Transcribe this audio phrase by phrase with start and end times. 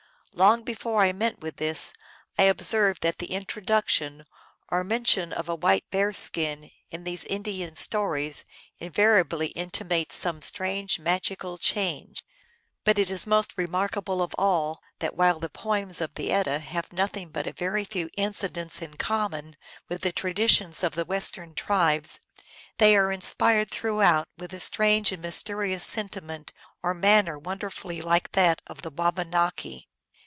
[0.33, 1.91] Long before I met with this,
[2.39, 4.23] I observed that the introduction,
[4.69, 8.45] or mention, of a white bear skin in these Indian stories
[8.79, 12.23] invariably intimates some strange magical change.
[12.85, 16.93] But it is most remarkable of all, that, while the poems of the Edda have
[16.93, 19.57] nothing but a very few in cidents in common
[19.89, 22.21] with the traditions 01 the western tribes,
[22.77, 28.61] they are inspired throughout with a strange and mysterious sentiment or manner wonderfully like that
[28.65, 29.89] of the Wabanaki.